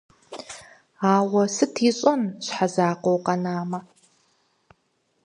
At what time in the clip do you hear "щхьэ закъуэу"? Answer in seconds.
2.45-3.19